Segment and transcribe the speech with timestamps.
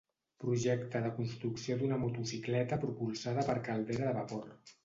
[0.43, 4.53] Projecte de construcció d'una motocicleta propulsada per caldera de vapor.